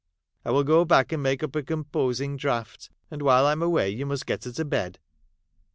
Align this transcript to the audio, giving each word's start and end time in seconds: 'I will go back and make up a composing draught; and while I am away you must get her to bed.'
'I 0.45 0.49
will 0.49 0.63
go 0.63 0.83
back 0.83 1.11
and 1.11 1.21
make 1.21 1.43
up 1.43 1.55
a 1.55 1.61
composing 1.61 2.35
draught; 2.35 2.89
and 3.11 3.21
while 3.21 3.45
I 3.45 3.51
am 3.51 3.61
away 3.61 3.91
you 3.91 4.07
must 4.07 4.25
get 4.25 4.43
her 4.45 4.51
to 4.53 4.65
bed.' 4.65 4.97